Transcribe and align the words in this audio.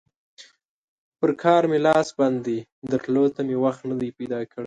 پر 1.19 1.29
کار 1.41 1.63
مې 1.69 1.79
لاس 1.85 2.07
بند 2.17 2.37
دی؛ 2.45 2.59
درتلو 2.89 3.23
ته 3.35 3.41
مې 3.47 3.55
وخت 3.63 3.81
نه 3.89 3.95
دی 3.99 4.09
پیدا 4.17 4.39
کړی. 4.49 4.59